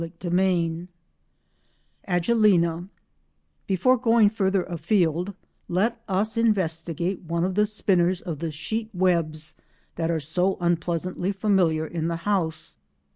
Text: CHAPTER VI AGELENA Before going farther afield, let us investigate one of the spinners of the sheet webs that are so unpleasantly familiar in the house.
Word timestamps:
CHAPTER 0.03 0.31
VI 0.31 0.87
AGELENA 2.05 2.89
Before 3.67 3.97
going 3.99 4.29
farther 4.31 4.63
afield, 4.63 5.35
let 5.69 6.01
us 6.07 6.37
investigate 6.37 7.21
one 7.21 7.43
of 7.43 7.53
the 7.53 7.67
spinners 7.67 8.19
of 8.19 8.39
the 8.39 8.49
sheet 8.51 8.89
webs 8.95 9.53
that 9.97 10.09
are 10.09 10.19
so 10.19 10.57
unpleasantly 10.59 11.31
familiar 11.31 11.85
in 11.85 12.07
the 12.07 12.15
house. 12.25 12.77